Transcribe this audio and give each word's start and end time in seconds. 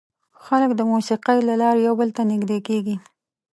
خلک 0.43 0.71
د 0.75 0.81
موسیقۍ 0.91 1.37
له 1.49 1.55
لارې 1.61 1.81
یو 1.87 1.93
بل 1.99 2.09
ته 2.17 2.21
نږدې 2.31 2.57
کېږي. 2.67 2.95